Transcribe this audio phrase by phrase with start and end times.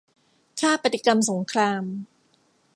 [0.59, 1.83] ค่าปฏิกรรมสงคราม